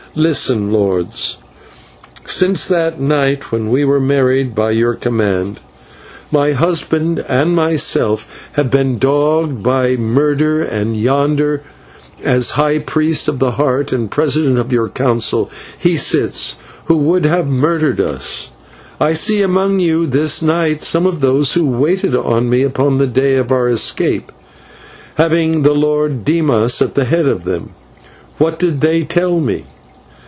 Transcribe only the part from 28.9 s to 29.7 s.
tell me?